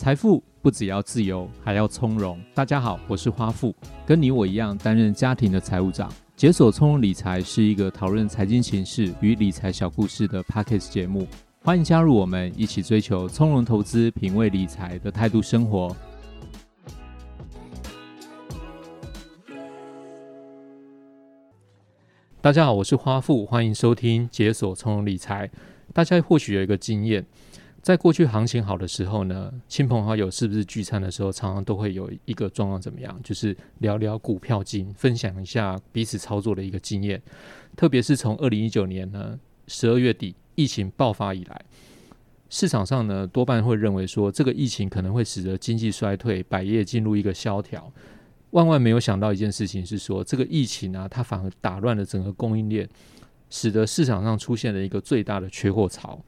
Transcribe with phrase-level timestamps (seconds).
[0.00, 2.40] 财富不只要自由，还要从容。
[2.54, 3.76] 大家好，我是花富，
[4.06, 6.10] 跟你我一样担任家庭的财务长。
[6.34, 11.28] 解锁从容理财是一个讨论财经形势与理财小故事的 Podcast 节目，
[11.62, 15.94] 欢迎加入我们，一起追求从容投资、品味理财的态度生活。
[22.40, 25.50] 大家好，我是花富，欢迎收听解锁从容理财。
[25.92, 27.22] 大家或许有一个经验。
[27.82, 33.18] 在过去行情好的时候呢，亲朋好友是不是聚餐的时候，常常都会有一个状况怎么样？
[33.24, 37.20] 就是聊聊股票经，分享一下彼此操作的一个经验。
[37.76, 41.64] 特别是从二零一九年呢十二月底疫情爆发以来，
[42.50, 47.90] 市场上呢多半会认为说，这个疫情可能会使得经济衰退，百业进入一个萧条。
[48.50, 52.86] 万万没有想到一件事情是说，这个疫情啊，它反而打乱了整个供应链，
[53.48, 56.22] 使得市场上出现了一个最大的缺货潮。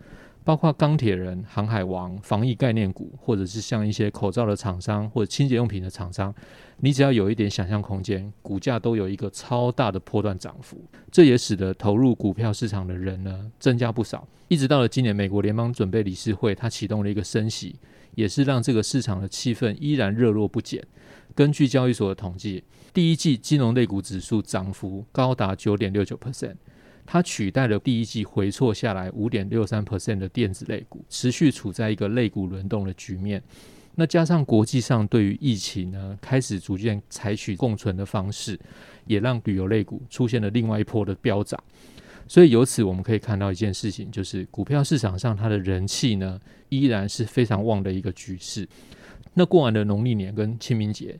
[0.44, 6.34] 包括钢铁人、航海王、防疫概念股，或者是像一些口罩的厂商或者清洁用品的厂商，
[6.78, 10.84] 你只要有一点想象空间，股价都有一个超大的波段涨幅。
[11.10, 14.26] 这也使得投入股票市场的人呢增加不少。
[14.48, 17.76] 一直到了今年，美国联邦准备理事会它启动了一个升息，
[18.16, 20.84] 也是让这个市场的气氛依然热络不减。
[21.34, 22.62] 根据交易所的统计，
[22.92, 26.56] 第一季金融类股指数涨幅高达九点六九 percent。
[27.12, 33.42] 它取代了第一季回挫下来五点六三 percent 的电子类股，持续处在一个类股轮动的局面。
[33.96, 38.58] 那加上国际上对于疫情呢，开始逐渐采取共存的方式，
[39.04, 41.62] 也让旅游类股出现了另外一波的飙涨。
[42.26, 46.40] 所以由此我们可以看到一件事情，就是股票市场上它的人气呢，
[46.70, 48.66] 依然是非常旺的一个局势。
[49.34, 51.18] 那过完了农历年跟清明节，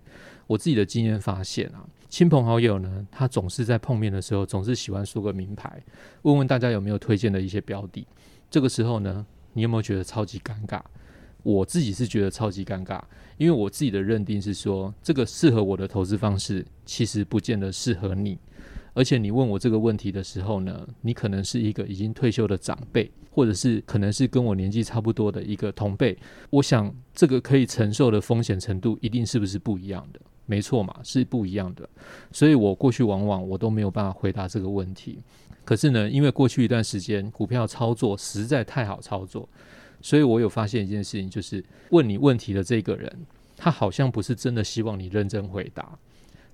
[0.53, 1.89] 我自己的经验发现啊。
[2.11, 5.83] 亲朋好友呢，他总是在碰面的时候，总是喜欢说个名牌，
[6.23, 8.07] 问问大家有没有推荐的一些标的。
[8.51, 10.79] 这个时候呢，你有没有觉得超级尴尬？
[11.43, 13.01] 我自己是觉得超级尴尬，
[13.39, 18.39] 因为我自己的认定是说，这个适合我的投资方式，其实不见得适合你。
[18.93, 26.17] 而且你问我这个问题的时候呢，你可能是一个已经退休的长辈，或者是可能是跟我年纪差不多的一个同辈。
[26.51, 30.21] 我想，这个可以承受的风险程度，一定是不是不一样的？
[30.47, 31.89] 没错嘛，是不一样的，
[32.33, 35.21] 所以我过去往往我都没有办法回答这个问题。
[35.65, 39.49] 可是呢，因为过去一段时间股票操作实在太好操作，
[40.01, 43.25] 所以我有发现一件事情，就是问你问题的这个人，
[43.57, 45.97] 他好像不是真的希望你认真回答，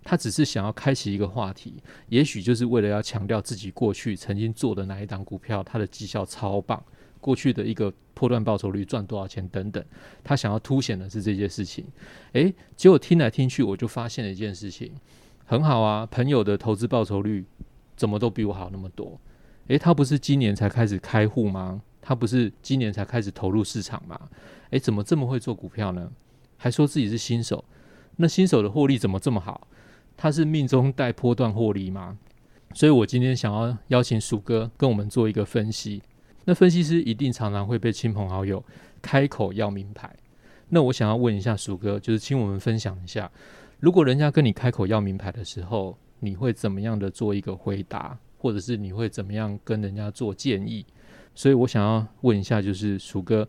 [0.04, 6.82] 他只是想要开启一个话题，也许就是为了要强调自己过去曾经做的哪一档股票，它的绩效超棒。
[7.20, 9.84] 过去的一个波段报酬率赚多少钱等等，
[10.24, 11.84] 他想要凸显的是这件事情。
[12.32, 14.92] 诶，结果听来听去，我就发现了一件事情，
[15.44, 17.44] 很好啊，朋友的投资报酬率
[17.96, 19.20] 怎么都比我好那么多。
[19.68, 21.82] 诶，他不是今年才开始开户吗？
[22.00, 24.18] 他不是今年才开始投入市场吗？
[24.70, 26.10] 诶，怎么这么会做股票呢？
[26.56, 27.64] 还说自己是新手，
[28.16, 29.68] 那新手的获利怎么这么好？
[30.16, 32.18] 他是命中带波段获利吗？
[32.74, 36.02] 所以我今天想要邀请鼠哥跟我们做一个分析。
[36.48, 38.64] 那分析师一定常常会被亲朋好友
[39.03, 40.10] 开口要名牌。
[40.70, 43.31] 那我想要问一下鼠哥，就是请我们分享一下，
[43.81, 50.86] 如果人家跟你开口要名牌的时候，你会怎么样的做一个回答，或者是你会怎么样跟人家做建议？
[51.34, 53.47] 所以我想要问一下，就是鼠哥，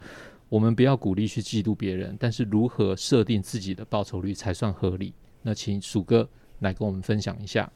[0.50, 5.14] 我们不要鼓励去嫉妒别人，但是如何设定自己的报酬率才算合理？
[5.44, 6.28] 那请鼠哥
[6.60, 7.72] 来跟我们分享一下。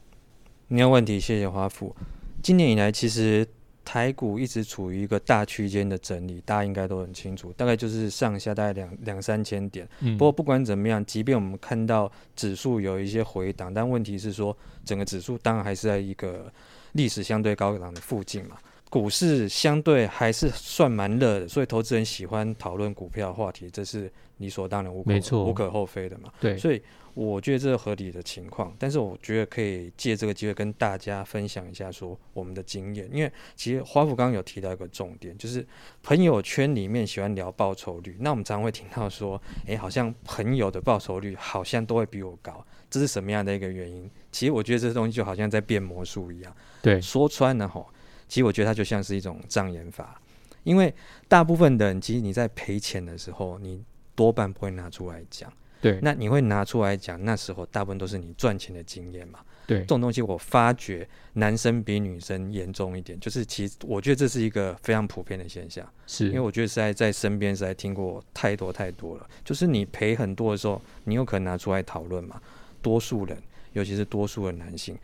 [0.67, 1.95] 没有问题，谢谢华富。
[2.41, 3.47] 今年以来，其实。
[3.85, 9.87] 台股一直处于一个大区间的整理，大家应该都很清楚，大概就是上下大概两两三千点。
[9.99, 10.17] 嗯。
[10.17, 14.55] 不过不管怎么样，即便我们看到指数有一些回档，但问题是说，
[14.85, 16.51] 整个指数当然还是在一个
[16.93, 18.57] 历史相对高档的附近嘛。
[18.93, 26.31] 股市相对还是算蛮热的，所以投资人喜欢讨论股票的话题，这是理所当然、无可、无可厚非的嘛。
[26.39, 26.79] 对，所以。
[27.15, 35.63] 我觉得这是合理的情况，但是我觉得可以借这个机会跟大家分享一下说我们的经验，因为其实花富刚刚有提到一个重点，就是
[36.01, 44.09] 朋友圈里面喜欢聊报酬率，那我们常常会听到说，诶，好像朋友的报酬率好像都会比我高，这是什么样的一个原因？
[44.31, 46.51] 其实我觉得这东西就好像在变魔术一样，
[46.81, 47.87] 对，说穿了吼，
[48.33, 50.19] 其实我觉得它就像是一种障眼法，
[50.63, 50.91] 因为
[51.27, 53.83] 大部分的人其实你在赔钱的时候，你
[54.15, 55.53] 多半不会拿出来讲。
[55.79, 59.37] 对，那你会拿出来讲，那时候大部分都是你赚钱的经验嘛。
[59.67, 69.29] 对，这种东西我发觉男生比女生严重一点，就是其实我觉得这是一个非常普遍的现象，是因为我觉得实在在身边实在听过太多太多了。
[69.45, 72.41] 就是你赔很多的时候，你有可能拿出来讨论嘛。
[72.81, 73.37] 多数人，
[73.73, 74.97] 尤其是多数的男性，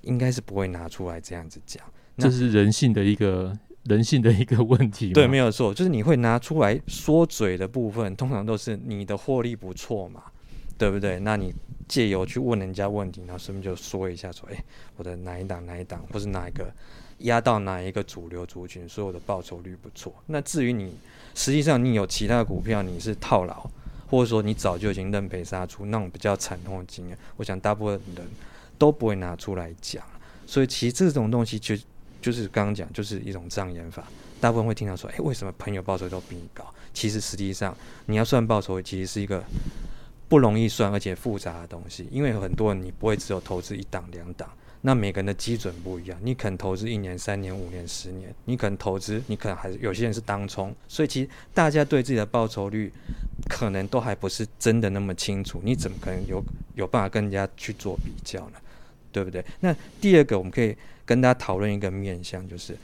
[0.00, 1.80] 应该是不会拿出来这样子讲。
[2.18, 5.12] 这是人性的一个 人性的一个问题。
[5.12, 10.22] 对，没有错，就是你会拿出来说嘴的部分，通常都是你的获利不错嘛，
[10.78, 11.18] 对不对？
[11.20, 11.52] 那你
[11.88, 14.64] 借由去问人家问题，然后顺便就说一下说，哎，
[14.96, 16.72] 我的哪一档哪一档，或是哪一个
[17.18, 20.14] 压到哪一个主流族群，所有的报酬率不错。
[20.26, 20.94] 那至于你
[21.34, 23.68] 实际上你有其他的股票，你是套牢，
[24.06, 28.26] 或者说你早就已经认赔杀出那种比较惨痛的经验，我想大部分人
[28.78, 30.04] 都不会拿出来讲。
[30.46, 31.74] 所以其实这种东西就
[32.22, 34.04] 就是刚刚讲，就是一种障眼法。
[34.40, 36.64] 大部分会听到说，诶，为什么朋友报酬都比你高？
[36.94, 37.76] 其实实际上
[38.06, 39.44] 你要算报酬，其实是一个
[40.28, 42.08] 不容易算而且复杂的东西。
[42.10, 44.48] 因为很多人你不会只有投资一档两档，
[44.80, 46.18] 那每个人的基准不一样。
[46.22, 50.74] 你可能投资一年、三年、五年、十年，你可能投资，你可能还是有些人是当冲。
[50.88, 52.92] 所以其实大家对自己的报酬率
[53.48, 55.60] 可能都还不是真的那么清楚。
[55.64, 56.42] 你怎么可能有
[56.74, 58.58] 有办法跟人家去做比较呢？
[59.12, 59.44] 对不对？
[59.60, 60.74] 那第二个，我们可以
[61.04, 62.76] 跟大家讨论一个面向，就是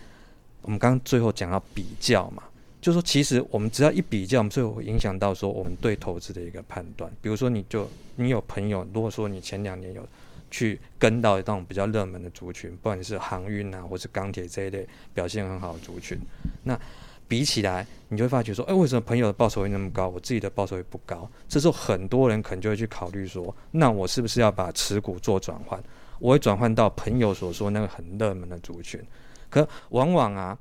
[0.63, 2.43] 我们刚刚最后讲到比较嘛，
[2.81, 7.11] 就说其实我们只要一比较，我们最后会影响到说我们对投资的一个判断。
[7.23, 10.07] 比如说，你就你有朋友，如果说你前两年有
[10.51, 16.19] 去跟到那种比较热门的族群，不管是航运啊，或是钢铁这一类表现很好的族群，
[16.65, 16.79] 那
[17.27, 21.31] 比起来，你就会发觉说，哎，为什么朋友的报酬会那么高，我自己的报酬率不高？
[21.47, 25.79] 这时候很多人可能就会去考虑说，那我是不是要把持股做转换？
[26.19, 29.01] 我会转换到朋友所说那个很热门的族群，
[29.49, 30.59] 可往往啊，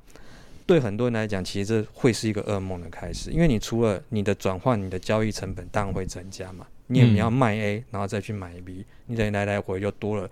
[0.66, 10.30] 对很多人来讲，其实这会是一个噩梦的开始，因为你除了你的转换，你的交易成本当然会增加嘛，你也你要卖 A，然后再去买 B，你等于来来回又多了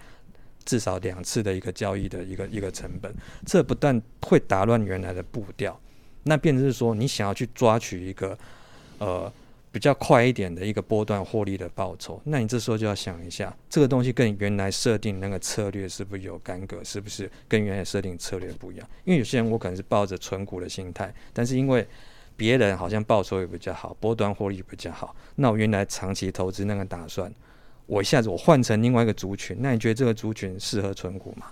[0.64, 3.14] 至少两次的一个交易的一个一个成本，
[3.44, 5.78] 这不但会打乱原来的步调，
[6.22, 8.38] 那变成是说你想要去抓取一个
[8.98, 9.32] 呃。
[9.76, 16.82] 比较快一点的一个波段获利的报酬，那你这时候就要想一下，这个东西跟你原来设定那个策略是不是有干戈？
[16.82, 18.88] 是不是跟原来设定策略不一样？
[19.04, 21.86] 因为有些人我可能是抱着存股的心态，但是因为
[22.38, 27.30] 别人好像报酬也比较好，波段获利比较好，那我原来长期投资那个打算，
[27.84, 31.48] 我一下子我换成另外一个族群，那你觉得这个族群适合存股吗？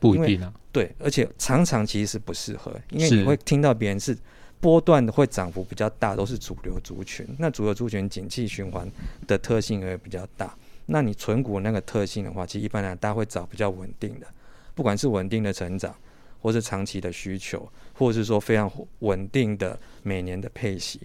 [0.00, 0.52] 不一定啊。
[0.72, 4.18] 对，而且常常其实是不适合，因为你会听到别人是。
[4.60, 7.26] 波段会涨幅比较大，都是主流族群。
[7.38, 8.90] 那主流族群景气循环
[9.26, 10.54] 的特性也比较大。
[10.86, 14.26] 那你存股那个特性的话，其实一般来讲，大家会找比较稳定的，
[14.74, 15.94] 不管是稳定的成长，
[16.40, 18.70] 或是长期的需求，或者是说非常
[19.00, 21.00] 稳定的每年的配息。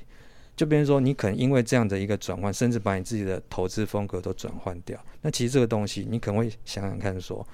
[0.56, 4.98] 就比如说，你可能因为这样的一个转换，甚至把你自己的投资风格都转换掉。
[5.22, 7.46] 那其实这个东西，你可能会想想看，说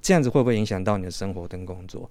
[0.00, 2.08] 这样子会不会影响到你的生活跟工作？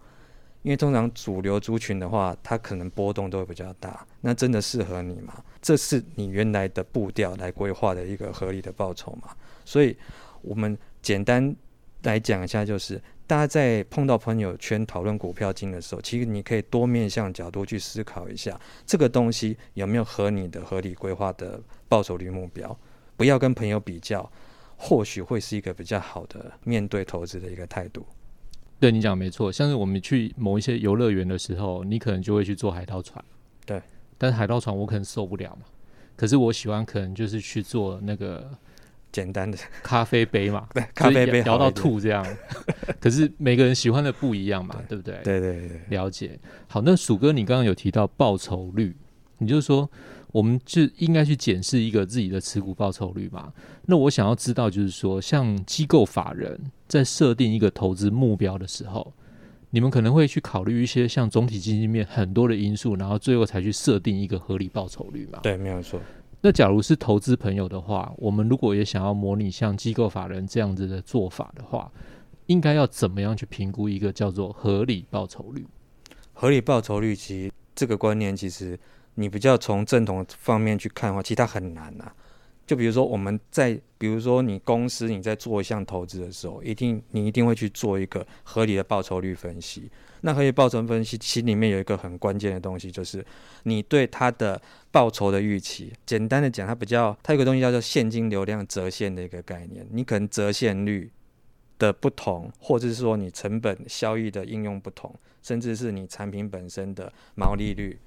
[0.63, 4.05] 因为通常主流族群的话，它可能波动都会比较大。
[4.21, 5.43] 那真的适合你吗？
[5.61, 9.29] 这是你原来的步调来规划的一个合理的报酬嘛？
[9.65, 9.95] 所以，
[10.41, 11.55] 我们简单
[12.03, 22.77] 来讲一下，就是大家在碰到朋友圈讨论股票金的时候，其实你可以多面向角度去思考一下，这个东西有没有和你的合理规划的报酬率目标？
[23.15, 24.31] 不要跟朋友比较，
[24.77, 28.05] 或许会是一个比较好的面对投资的一个态度。
[28.81, 33.23] 对你讲没错，像是我们去某一些游乐园的时候，你可能就会去坐海盗船，
[33.63, 33.79] 对。
[34.17, 35.67] 但是海盗船我可能受不了嘛，
[36.15, 38.49] 可是我喜欢可能就是去做那个
[39.11, 42.25] 简单的咖啡杯嘛， 对，咖啡杯摇到吐这样。
[42.99, 45.21] 可是每个人喜欢的不一样嘛，对，对不对？
[45.23, 46.39] 对对对，了解。
[46.67, 48.97] 好，那鼠哥，你刚刚有提到报酬率，
[49.37, 49.87] 你就说。
[50.31, 53.51] 我们就应该去检视一个自己的持股报酬率嘛？
[53.85, 59.13] 那我想要知道，就是说，像机构法人在设定一个投资目标的时候，
[59.71, 65.39] 你们可能会去考虑一些像总体经济面很多的因素，然后最后才去设定一个合理报酬率嘛？
[65.43, 65.99] 对，没有错。
[66.39, 71.91] 那假如是投资朋友的话，我们如果也想要模拟像机构法人这样子的做法的话，
[72.45, 75.65] 应该要怎么样去评估一个叫做合理报酬率？
[76.31, 78.79] 合理报酬率，其实这个观念其实。
[79.15, 82.15] 你比较从正统方面去看的话，其实它很难呐、啊。
[82.67, 89.91] 就比如说我们在，比如说你公司你在做一项投资的时候，一定你一定会去做一个合理的报酬率分析。
[90.21, 93.25] 那合理报酬分析其里面有一个很关键的东西，就是
[93.63, 95.91] 你对它的报酬的预期。
[96.05, 99.85] 简单的讲，它比较它有个东西叫做现金流量折现的一个概念。
[99.91, 101.11] 你可能折现率
[101.77, 107.99] 的不同，或者是说你成本效益的应用不同，甚至是你产品本身的毛利率。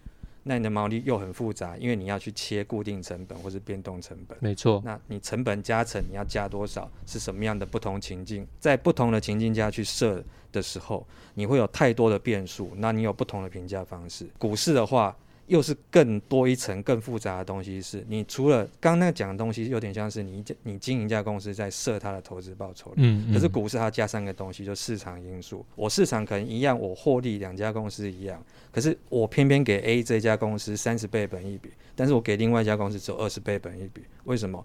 [0.46, 4.36] 那你的毛利又很复杂，因为你要去切固定成本或是变动成本。
[4.40, 4.80] 没错。
[4.84, 6.90] 那你成本加成你要加多少？
[7.06, 8.46] 是什么样的不同情境？
[8.60, 10.22] 在不同的情境下去设
[10.52, 12.72] 的时候，你会有太多的变数。
[12.76, 14.28] 那你有不同的评价方式。
[14.38, 25.64] 股市的话，又是更多一层更复杂的东西是，是你除了刚刚那个讲的东西，有点像是你你经营一家公司在设它的投资报酬率，嗯，嗯，可是股市它加三个东西，就市场因素。
[25.76, 34.64] 我市场可能一样，我获利两家公司一样，可是我偏偏给 A 这家公司三十倍本一笔，但是我给另外一家公司只有二十倍本一笔，为什么？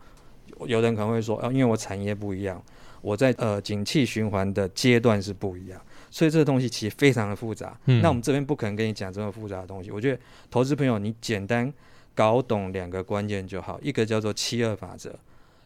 [0.65, 2.61] 有人可能会说，啊，因为我产业不一样，
[3.01, 5.79] 我在呃景气循环的阶段是不一样。
[6.11, 9.91] 所以这个东西其实非常的复杂，嗯，那我们这边不可能跟你讲这么复杂的东西。
[9.91, 11.71] 我觉得投资朋友你简单
[12.15, 15.13] 搞懂两个关键就好，一个叫做七二法则，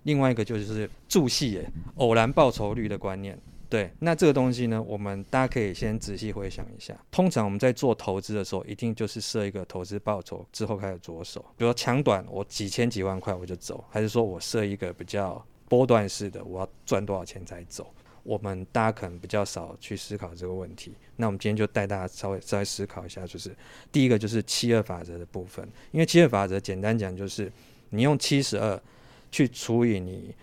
[0.04, 3.38] 另外一个就是注细诶偶然报酬率的观念。
[3.70, 6.96] 对，那这个东西呢，我们大家可以先仔细回想一下。
[7.10, 17.92] 通常我们在做投资的时候，一定就是设一个投资报酬之后开始着手，比如说长短，我几千几万块我就走，还是说我设一个比较波段式的，我要赚多少钱才走？
[18.24, 23.54] 我们大家可能比较少去思考这个问题，那我们今天就带大家稍微再思考一下，就是
[23.92, 27.52] 第一个就是七二法则的部分，因为七二法则简单讲就是
[27.90, 28.82] 你用七十二
[29.30, 30.34] 去除以你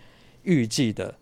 [0.42, 1.14] 预计的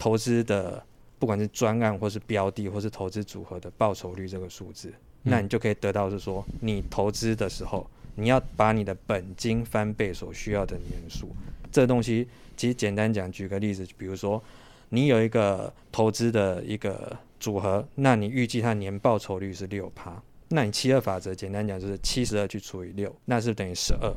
[0.00, 0.84] 投资的
[1.20, 11.28] 不管是专案或是标的或是投资组合的报酬率这个数字，那你就可以得到是说你投资的时候你要把你的本金翻倍所需要的年数，
[11.70, 12.26] 这东西
[12.56, 14.42] 其实简单讲，举个例子，比如说。
[14.90, 24.12] 你有一个投资的一个组合，那你预计它年报酬率是六趴，那你七二法则简单讲就是七十二去除以六，那是等于十二。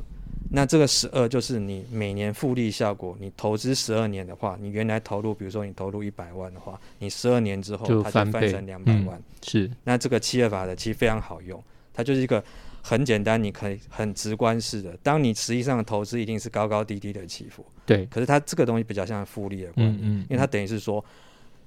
[0.50, 3.16] 那这个十二就是你每年复利效果。
[3.18, 9.16] 你投资十二年的话，你原来投入，比如说你投入一百万的话，你十二年之后它就翻成两百万。
[9.16, 9.70] 嗯，是。
[9.84, 11.62] 那这个七二法则其实非常好用，
[11.92, 12.44] 它就是一个。
[12.86, 14.94] 很简单，你可以很直观式的。
[15.02, 18.04] 当你实际上的投资一定是高高低低的起伏，对。
[18.06, 21.02] 可是它这个东西比较像复利的观念，嗯嗯嗯，因为它等于是说，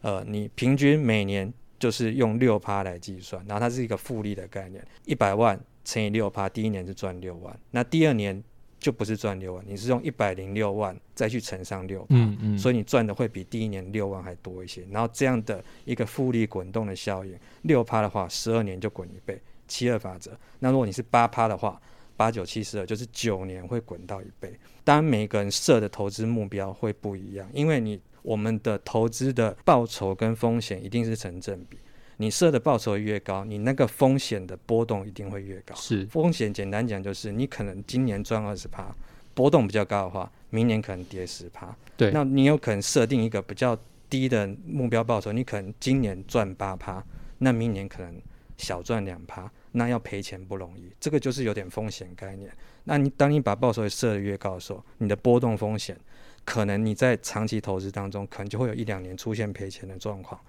[0.01, 8.43] 呃，你平均每年就是用六趴来计算，然后它是一个复利的概念，一百万乘以六趴，第一年是赚六万，那第二年
[8.77, 14.85] 就不是赚六万，你是用一百零六万再去乘上六趴，嗯嗯，所以你赚的会比第一年六万还多一些。
[14.91, 19.41] 然后这样的一个复利滚动的效应，六趴的话，十二年就滚一倍。
[19.67, 21.79] 七二法则，那如果你是八趴的话，
[22.15, 24.53] 八九七十二就是九年会滚到一倍。
[24.83, 31.77] 当然，每个人设的投资目标会不一样，因为你我们的投资的报酬跟风险一定是成正比。
[32.19, 35.75] 你设的报酬越高，你那个风险的波动一定会越高。
[35.75, 38.95] 是风险简单讲就是，你可能今年赚二十趴，
[39.35, 41.75] 波动比较高的话，明年可能跌十趴。
[41.95, 43.77] 对，那你有可能设定一个比较
[44.09, 47.03] 低的目标报酬，你可能今年赚八趴，
[47.37, 48.19] 那明年可能
[48.57, 49.51] 小赚两趴。
[49.73, 52.51] 那要赔钱不容易，这个就是有点风险概念。
[52.85, 55.95] 那你当你把报酬率设的越高的时候，你的波动风险
[56.43, 60.39] 可能你在长期投资当中，可能就会有一两年出现赔钱的状况。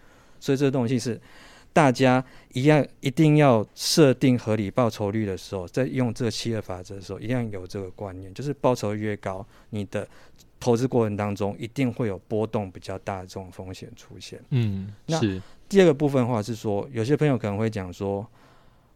[0.41, 1.21] 所以这个东西是
[1.73, 10.09] 大家一样一定要设定合理报酬率的时候，在用这七二法则的时候，一定要有这个观念，就是报酬越高，你的
[10.59, 14.41] 投资过程当中一定会有波动比较大的这种风险出现。
[14.51, 15.21] 嗯，那
[15.69, 18.27] 第二个部分的话是说，有些朋友可能会讲说。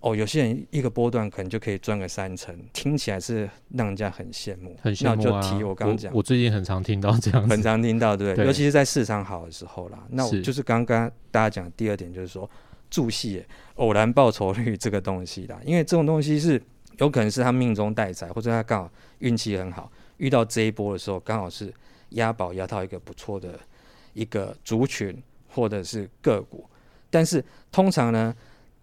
[0.05, 4.77] 哦，有些人一个波段可能就可以赚个三成，听起来是让人家很羡慕。
[4.83, 5.41] 很羡慕啊！
[5.41, 8.45] 就提我刚刚讲，我最近很常听到这样，很常听到，对不对？
[8.45, 10.05] 尤其是在市场好的时候啦。
[10.11, 12.51] 那我就是刚刚大家讲第二点，就是说
[12.91, 13.45] 注戏
[13.77, 16.61] 偶然报酬率这个东西啦，因为这种东西是
[16.99, 21.73] 有可能是他命中带财，或者他刚好运气很好，遇到这一波的时候刚好是
[22.09, 23.57] 押宝押到一个不错的
[24.15, 25.17] 一个族群
[25.53, 26.69] 或者是个股，
[27.11, 28.35] 但是通常呢。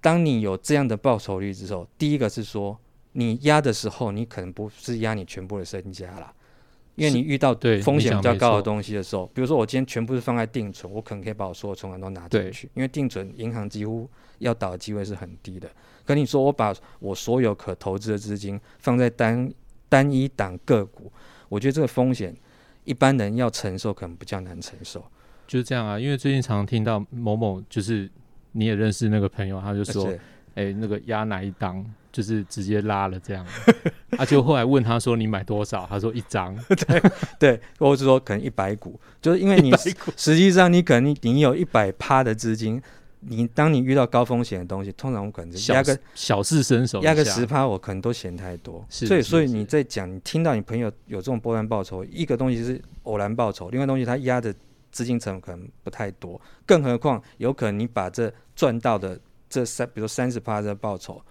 [0.01, 2.79] 当你有这样的报酬率之后，第一个是说，
[3.11, 6.33] 你压的时候，你可能不是压你全部的身家啦，
[6.95, 15.69] 因为你遇到风险比较高的东西的时候，比如说我今天全部是放在定存，我可能可以把我所有存款都拿进去，因为定存银行几乎要倒的机会是很低的。
[16.05, 19.51] 跟你说，我把我所有可投资的资金放在单
[19.89, 21.11] 单一档个股，
[21.49, 22.33] 我觉得这个风险
[22.85, 25.03] 一般人要承受可能比较难承受。
[25.49, 28.09] 就是这样啊，因为最近常常听到某某就是。
[28.51, 30.07] 你也认识那个朋友，他就说
[30.57, 33.45] ：“哎、欸，那个压哪一档，就是直接拉了这样。
[34.17, 36.57] ”他就后来问他说：“你买多少？”他说：“一张。
[36.87, 37.01] ”对
[37.37, 39.71] 对，或者是说可能一百股，就是因为你
[40.17, 42.81] 实际上你可能你有一百趴的资金，
[43.19, 48.83] 你当你遇到高风险的东西，通常我可能压个小事身手，压个十趴，我可能都嫌太多。
[48.89, 54.51] 所以所以你在讲，你听到你朋友有这种波段报酬，一个东西是偶然报酬，另外东西他压的。
[54.91, 59.19] 资金成本可能不太多，更何况有可能你把这赚到的
[59.49, 61.21] 这三，比如说三十趴的报酬，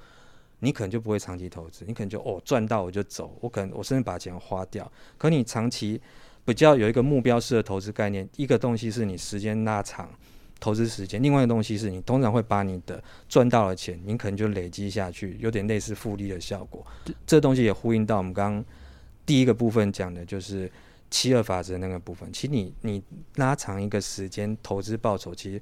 [0.60, 4.90] 你可能就不会长期投资，你可能就哦赚到我就走，我可能我甚至把钱花掉。
[5.16, 6.00] 可你长期
[6.44, 10.08] 比较有一个目标式的投资概念，一个东西是你时间拉长，
[10.58, 11.22] 投资时间。
[11.22, 16.84] 另外一个东西是你通常会把你的赚到的钱，你可能就累积下去，有点类似复利的效果。
[17.26, 18.64] 这东西也呼应到我们刚刚
[19.26, 20.70] 第一个部分讲的，就是
[21.10, 22.32] 七二法则那个部分。
[22.32, 23.02] 其实你你
[23.36, 25.60] 拉长一个时间投资报酬，其实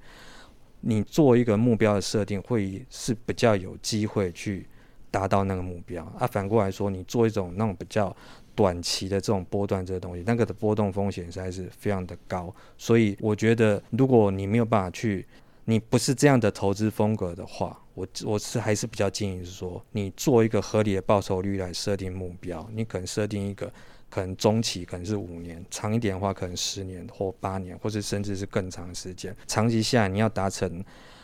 [0.80, 4.66] 你做一个目标的设定，会是比较有机会去
[5.10, 6.04] 达到那个目标。
[6.18, 8.14] 啊，反过来说，你做一种那种比较。
[8.56, 15.26] 短期的这种波段，这个东西，那个的波动风险实在是非常的高，所以我觉得，如果你没有办法去，
[15.66, 23.70] 你不是这样的投资风格的话，我我是还是比较建议是说，你做一个合理的报酬率来设定目标，你可能设定一个，
[24.16, 30.82] 可能中期可能是五年，长一点的话可能十年或八年，或者甚至是更长时间，长期下来你要达成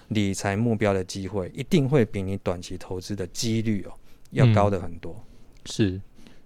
[0.08, 3.92] 理财目标的机会，一定会比你短期投资的几率哦
[4.32, 5.24] 要高的很多，嗯、
[5.64, 6.00] 是。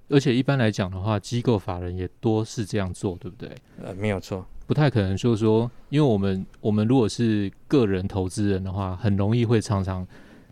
[0.09, 3.51] 而且一般来讲的话，机构法人也多是这样做，对不对？
[3.83, 10.07] 呃，没有错，不太可能就是说，因为我们我们如果是个人投资人的话，很容易会常常，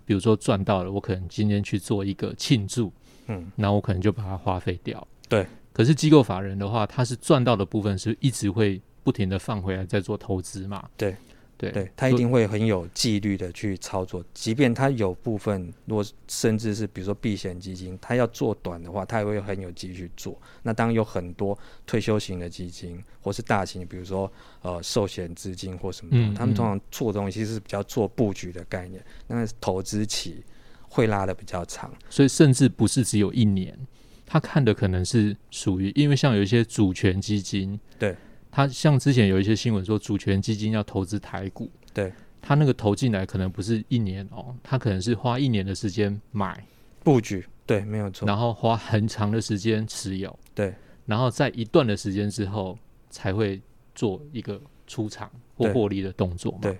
[0.04, 2.92] 比如说赚到了，我可能今天去做一个庆祝，
[3.28, 5.06] 嗯，那我可能就把它花费掉。
[5.28, 10.88] 对，可是机构法人的话，他是赚到的部分是一直会不停的放回来再做投资嘛？
[10.96, 11.14] 对。
[11.56, 20.36] 对，对他一定会很有纪律的去操作，即便他有部分，如果甚至是比如说避险基金，他要做短的话，他也会很有纪律去做。
[20.64, 24.30] 那当然有很多退休型的基金，或是大型，比如说
[24.62, 30.42] 呃寿险资金或什么的，嗯嗯，他们通常做的东西是比较做布局的概念，那投资期
[30.88, 33.78] 会拉的比较长，所以甚至不是只有一年，
[34.26, 38.16] 他看的可能是属于，因为像有一些主权基金，对。
[38.56, 46.64] 他像之前有一些新闻说，主权基金要投资台股，对，他那个投进来可能不是一年哦，他可能是花一年的时间买
[47.02, 50.72] 布局，对，没有错，然后花很长的时间持有，对，
[51.04, 52.78] 然后在一段的时间之后
[53.10, 53.60] 才会
[53.92, 56.78] 做一个出场或获利的动作嘛，对。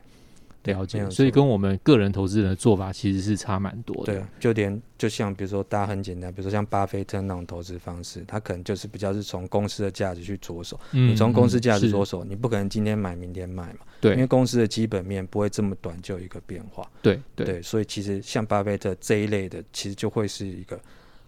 [0.65, 4.15] 了解，所以跟我们个人投资人的做法其实是差蛮多的。
[4.15, 10.81] 对，就连就像比如说，大家很简单，比如说像巴菲特那种投资方式，他可能就是比较是从公司的价值去着手。
[10.93, 13.81] 嗯，你从公司价值着手，你不可能今天买明天卖嘛。
[14.01, 16.91] 对，因为公司的基本面不会这么短就有一个变化。
[17.03, 20.81] 对对，对，所以其实像巴菲特这一类的，其实就会是一个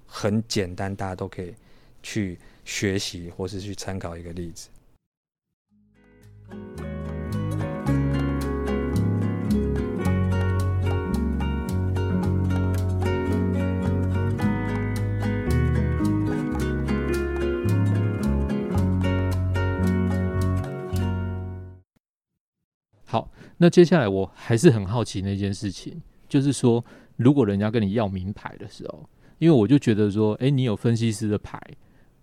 [0.07, 1.55] 很简单，大家都可以
[2.03, 4.69] 去学习或是去参考一个例子。
[23.09, 31.61] 好，那接下来我还是很好奇那件事情，就是说，如果人家跟你要名牌的时候，因为我就觉得说，哎、欸，你有分析师的牌，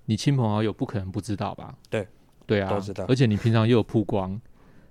[0.06, 1.74] 你亲朋好友不可能不知道吧？
[1.90, 2.06] 对，
[2.46, 3.06] 对啊，都知道。
[3.08, 4.40] 而且你平常又有曝光，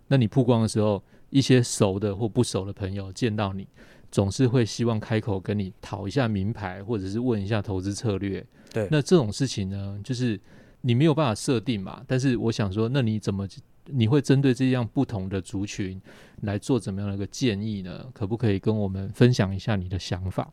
[0.09, 3.68] 那你曝光的时候，一些熟的或不熟的朋友见到你，
[4.11, 8.42] 总是会希望开口跟你讨一下名牌，或者是问一下投资策略。
[8.72, 10.40] 对，那这种事情呢，就是
[10.81, 12.02] 你没有办法设定嘛。
[12.09, 13.46] 但是我想说，那你怎么？
[13.87, 16.01] 你会针对这样不同的族群
[16.42, 18.07] 来做怎么样的一个建议呢？
[18.14, 20.49] 可不可以跟我们分享一下你的想法？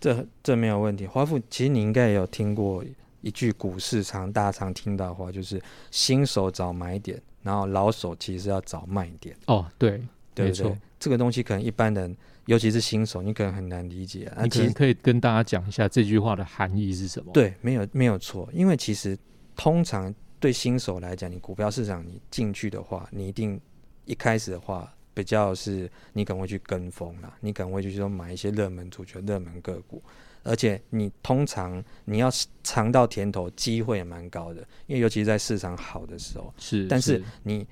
[0.00, 1.06] 这这没有问题。
[1.06, 2.84] 华富，其实你应该也有听过
[3.20, 9.36] 一句股市常大家常听到的话，就是新手找买点，然后老手其实要找卖点。
[9.46, 10.02] 哦，对，
[10.36, 10.76] 没错。
[10.98, 14.30] 这个东西可能一般人，尤其是新手，你可能很难理解。
[14.42, 17.30] 你可可以跟大家讲一下这句话的含义是什么？
[17.32, 19.16] 对，没有没有错，因为其实
[19.54, 20.12] 通常。
[20.44, 23.58] 对新手来讲，你股票市场你进去的话，你一定
[24.04, 30.02] 一开始的话比较是你可能会去跟风啦，你可能会去说买一些热门主角、热门个股，
[30.42, 32.30] 而且你通常你要
[32.62, 37.66] 尝到甜头，机会也蛮高的，因为尤其是在市场好的时候是，但是你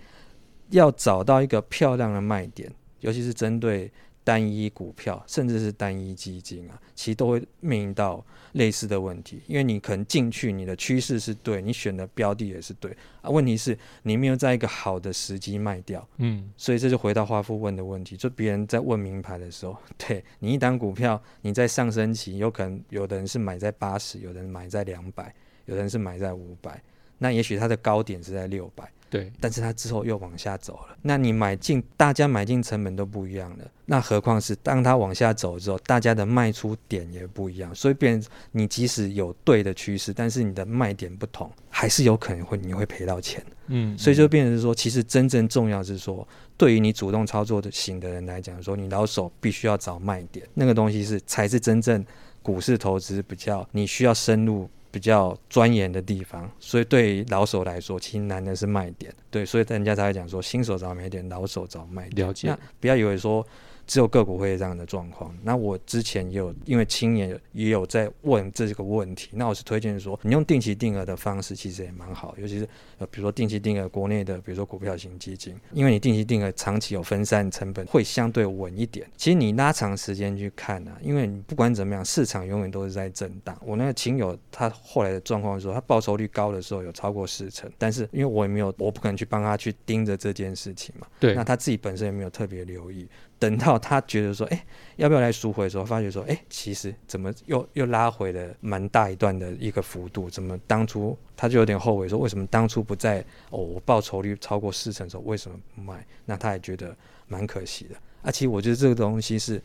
[0.71, 3.93] 要找到一个漂亮的卖点，尤其是针对。
[4.25, 9.41] 单一股票，甚至是单一基金啊，其实都会面临到类似的问题。
[9.47, 13.29] 因为你可能进去，你的趋势是对，你选的标的也是对啊。
[13.29, 16.07] 问题是，你没有在一个好的时机卖掉。
[16.19, 25.35] 嗯，所以这就回到华富问的问题，就别人在问名牌的时候， 对你一档股票，你在上升期，有可能有的人是买在八十，有的人买在两百，
[25.67, 26.83] 有的人是买在五百，
[27.19, 28.91] 那也许它的高点是在六百。
[29.13, 30.97] 对，但是它之后又往下走了。
[31.03, 33.65] 那你买进，大家买进成本都不一样了。
[33.85, 37.75] 那何况是当它往下走之后，大家的卖出点也不一样。
[37.75, 43.45] 所以，变你即使有对的趋势，但是你的卖点不同，还是有可能会你会赔到钱。
[43.67, 52.03] 嗯，所以就变成是说，其实真正重要是说，对于你主动操作的型的人来讲，说你老手必须要找卖点，那个东西是才是真正
[52.43, 59.13] 股市投资比较你需要深入比较钻研的地方，所以对于老手来说，其实难的是卖点。
[59.29, 62.29] 对，所以人家才会讲说，新手找买点，老手找卖点。
[62.29, 62.47] 了解。
[62.47, 63.45] 那不要以为说。
[63.87, 65.37] 只有个股会有这样的状况。
[65.43, 69.31] 那我之前也有，因为青年也有在问这个问题。
[69.33, 72.35] 那我是推荐说，你用定期定额的方式，其实也蛮好。
[72.39, 72.69] 尤其是
[72.99, 79.07] 呃，比如说定期定额国内的，比如说股票型基金，因为你定期定额长期有分散成本，会相对稳一点。
[79.17, 83.57] 其实你拉长时间去看呢、啊，因为你不管怎么样，市场永远都是在震荡。
[83.65, 91.07] 我那个亲友他后来的状况说，他报酬率高的时候有超过四成，但是因为我也没有，我不可能去帮他去盯着这件事情嘛。
[91.19, 91.35] 对。
[91.35, 93.09] 那他自己本身也没有特别留意。
[93.43, 100.31] 等到他觉得说，哎、欸，要不要来赎回的时候，发觉说，哎、欸，其实怎么又又拉回了蛮大一段的一个幅度？
[100.31, 103.19] 怎么当初他就有点后悔，说为什么当初不在
[103.51, 106.07] 哦，我报酬率超过四成的时候为什么不卖？
[106.25, 107.97] 那他也觉得蛮可惜的。
[108.23, 109.61] 而、啊、且我觉得这个东西是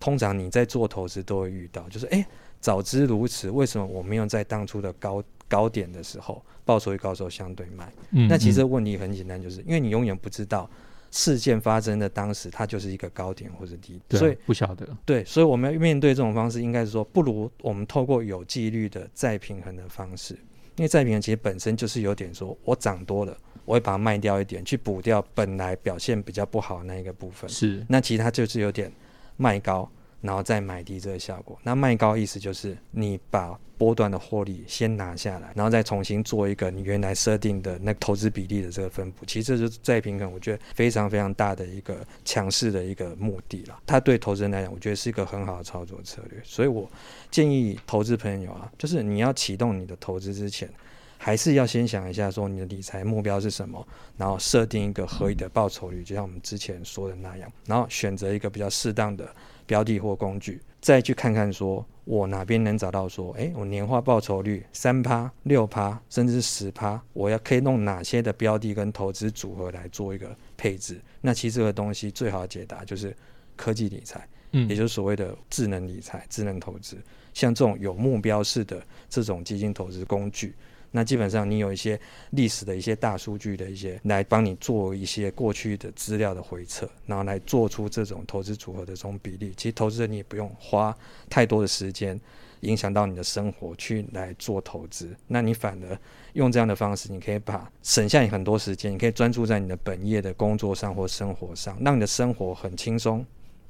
[0.00, 2.26] 通常你在做投资都会遇到，就是哎、欸，
[2.60, 7.86] 早知如此，为什么我没有在当初的高高点的时候报酬率高的时候相对卖？
[8.10, 10.68] 嗯嗯，那其实问题很简单，就是因为你永远不知道。
[11.10, 14.88] 事件发生的当时，它就是一个高点或者低点，所以不晓得。
[15.04, 20.34] 对，所以我们要面对这种方式，应该是说，不如我们透过有纪律的再平衡的方式，
[20.76, 27.50] 因为再平衡其实本身就是有点说，我涨多了，我会把它卖掉一点，去补掉本来表现比较不好的那一个部分。
[27.50, 28.92] 是，那其实它就是有点
[29.36, 29.90] 卖高。
[30.20, 39.24] 然后再买低这个效果，那卖高意思就是你把波段的获利先拿下来，然后再重新做一个你原来设定的那个投资比例的这个分布。
[39.24, 43.80] 其实这是再平衡，我觉得非常非常大的一个强势的一个目的了。
[43.86, 46.38] 它对投资人来讲，我觉得是一个很好的操作策略。
[46.44, 46.86] 所以我
[47.30, 50.68] 建议投资朋友啊，就是你要启动你的投资之前，
[51.16, 59.26] 还是要先想一下说你的理财目标是什么，然后设定一个合理的报酬率，就像我们之前说的那样，然后选择一个比较适当的。
[59.70, 71.00] 标的或工具，再去看看说，我哪边能找到说，诶，我年化报酬率三趴、六趴，甚至是十趴，我要可以弄哪些的标的跟投资组合来做一个配置？
[71.20, 73.16] 那其实这个东西最好解答就是
[73.54, 76.96] 科技理财，嗯，也就是所谓的智能理财、智能投资，
[77.32, 80.52] 像这种有目标式的这种基金投资工具。
[80.90, 81.98] 那基本上你有一些
[82.30, 89.52] 历史的一些大数据的一些来帮你做一些过去的资料的回测，然后来做出这种投资组合的这种比例。
[89.56, 90.96] 其实投资者你也不用花
[91.28, 92.20] 太多的时间
[92.60, 95.98] 影响到你的生活去来做投资，那你反而
[96.34, 103.24] 用这样的方式，你可以把省下你很多时间，你可以专注在你的本业的工作上或生活上，让你的生活很轻松，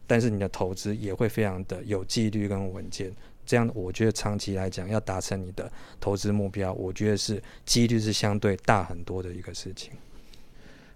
[0.07, 3.13] 但是你的投资也会非常的有纪律跟稳健。
[3.51, 9.91] 这样，我觉得长期来讲，要达成你的投资目标，我觉得是几率是相对大很多的一个事情。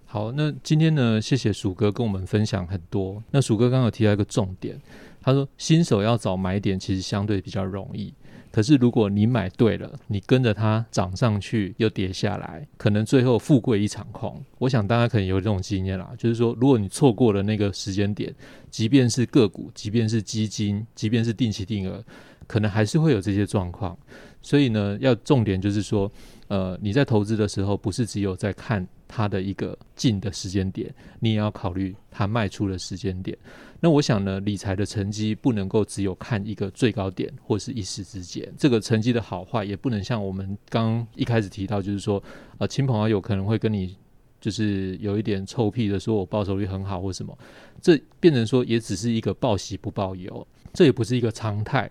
[0.05, 3.21] 好，那今天呢，谢谢鼠哥跟我们分享很多。
[3.31, 4.79] 那鼠哥刚刚有提到一个重点，
[5.21, 8.13] 他说新手要找买点其实相对比较容易。
[8.53, 14.41] 可是如果你买对了，你跟着它涨上去又跌下来，可能最后富贵一场空。
[14.59, 18.33] 我想大家可能有这种经验啦，就是说，如果你错过了那个时间点，
[18.71, 22.01] 即便是个股，即便是基金，即便是定期定额。
[22.47, 23.97] 可能还是会有这些状况，
[24.41, 26.11] 所以呢，要重点就是说，
[26.47, 33.37] 呃，你在投资的时候，不是只有在看它的一个进的时间点，你也要考虑它卖出的时间点。
[33.79, 42.21] 那我想呢，理财的成绩不能够只有看一个最高点或是一时之间，这个成绩的好坏也不能像我们刚一开始提到，就是说，
[42.57, 43.95] 呃，亲朋好友可能会跟你
[44.39, 47.37] 就是有一点臭屁的说，我报酬率很好或什么，
[47.81, 51.89] 这变成说也只是一个报喜不报忧，这也不是一个常态。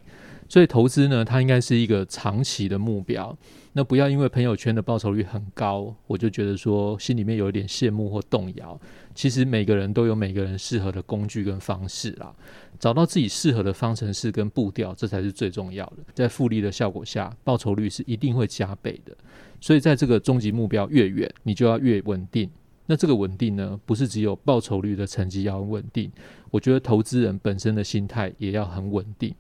[0.55, 3.37] 所以投资呢，它应该是一个长期的目标。
[3.73, 8.81] 那不要因为朋友圈的报酬率很高，我就觉得说心里面有一点羡慕或动摇。
[9.17, 12.33] 其实每个人都有每个人适合的工具跟方式啦，
[12.79, 15.97] 找到自己适合的方程式跟步调，这才是最重要的。
[16.15, 19.13] 在复利的效果下，报酬率是一定会加倍的。
[19.61, 22.49] 所以在这个终极目标越远，你就要越稳定。
[22.87, 26.13] 那这个稳定呢，不是只有报酬率的成绩要稳定，
[26.53, 29.35] 我觉得投资人本身的心态也要很稳定。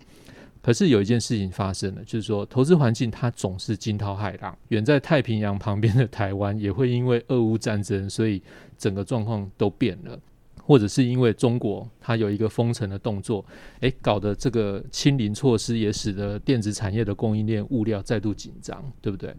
[0.64, 4.56] 可是有一件事情发生了，就是说投资环境它总是惊涛骇浪。
[4.68, 8.42] 远在太平洋旁边的台湾也会因为俄乌战争，所以
[8.78, 10.18] 整个状况都变了，
[10.62, 13.44] 或者是因为中国它有一个封城的动作，
[13.80, 19.34] 诶，搞得这个清零措施也使得电子产业的供应链物料再度紧张，对不对？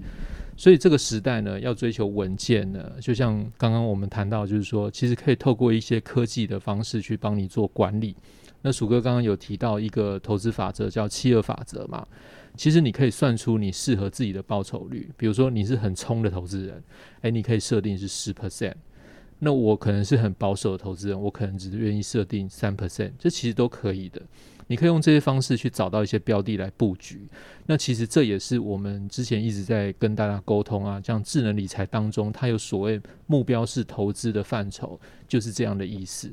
[0.55, 8.15] 所以这个时代呢，要追求稳健呢，就像刚刚我们谈到，就是说其实可以透过一些科技的方式去帮你做管理。
[8.65, 12.03] 那鼠哥刚刚有提到一个投资法则，叫七二法则嘛。
[12.57, 15.07] 其实你可以算出你适合自己的报酬率。
[15.15, 16.83] 比如说你是很冲的投资人，
[17.21, 18.73] 诶，你可以设定是十 percent。
[19.37, 24.19] 那我可能是很保守的投资人，我可能只愿意设定三 percent，这其实都可以的。
[24.65, 27.29] 你可以用这些方式去找到一些标的来布局。
[27.67, 36.31] 那其实这也是我们之前一直在跟大家沟通啊，像智能理财当中，它有所谓目标式投资的范畴，就是这样的意思。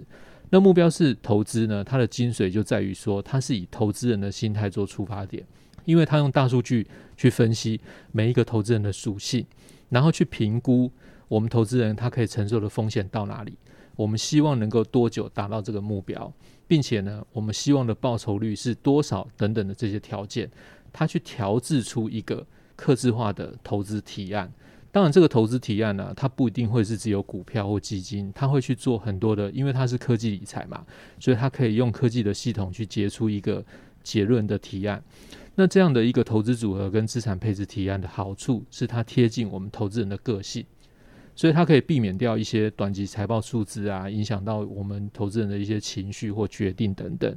[0.55, 5.43] 那目标是投资呢，它的精髓就在于说，它是以投资人的心态做出发点，
[5.87, 6.87] 因为它用大数据
[7.17, 9.47] 去分析每一个投资人的属性，
[9.88, 10.93] 然后去评估
[11.27, 13.57] 我们投资人他可以承受的风险到哪里，
[13.97, 16.31] 我们希望能够多久达到这个目标。
[16.69, 20.51] 并且呢，我们希望的报酬率是多少等等的这些条件，
[20.93, 24.53] 他去调制出一个客制化的投资提案。
[24.92, 30.85] 当然，这个投资提案呢、它不一定会是只有股票或基金，它会去做很多的，因为它是科技理财嘛，
[31.18, 33.64] 所以它可以用科技的系统去结出一个
[34.02, 35.02] 结论的提案。
[35.55, 40.64] 那这样的一个投资组合跟资产配置提案的好处是，它贴近我们投资人的个性。
[41.35, 47.35] 所以它可以避免掉一些短期财报数字啊，影响到我们投资人的一些情绪或决定等等。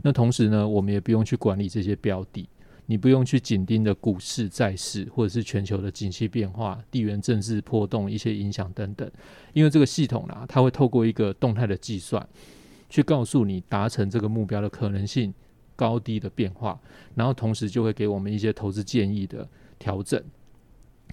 [0.00, 2.48] 那同时呢，我们也不用去管理这些标的，
[2.86, 9.10] 你不用去紧盯着股市、债市或者是全球的景气变化、地缘政治波动一些影响等等。
[9.52, 12.26] 因为这个系统啊，它会透过一个动态的计算，
[12.90, 15.32] 去告诉你达成这个目标的可能性
[15.76, 16.78] 高低的变化，
[17.14, 20.22] 然后同时就会给我们一些投资建议的调整。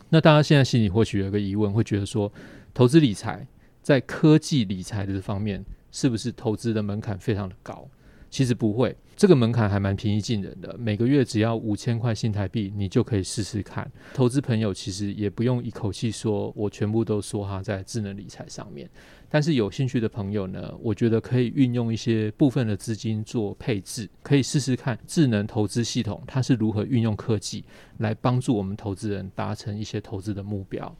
[0.09, 2.31] 那大家现在心里或许有个疑问，会觉得说，
[2.73, 3.47] 投资理财
[3.81, 7.87] 在科技理财的这方面，是不是投资的门槛非常的高？
[8.29, 13.91] 其实不会，这个门槛还蛮平易近人的，每个月只要五千块新台币，你就可以试试看。
[14.13, 18.89] 投资朋友其实也不用一口气说，我全部都说哈在智能理财上面。
[19.31, 27.63] 但是有兴趣的朋友呢，我觉得可以运用一些部分的资金做配置，可以试试看智能投资系统它是如何运用科技
[27.97, 30.95] 来帮助我们投资人达成一些投资的目标。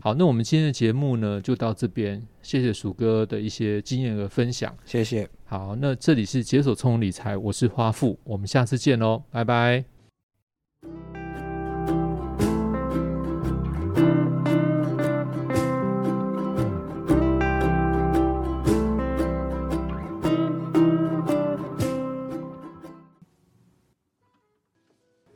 [0.00, 2.22] 好，那我们今天的节目呢，就到这边。
[2.42, 5.28] 谢谢鼠哥的一些经验和分享，谢谢。
[5.44, 9.84] 好，那这里是解锁聪理财，我是花富，我们下次见喽，拜拜。